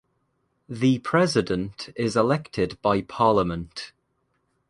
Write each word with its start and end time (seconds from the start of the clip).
The 0.67 0.97
president 0.97 1.89
is 1.95 2.17
elected 2.17 2.81
by 2.81 3.01
parliament. 3.03 3.91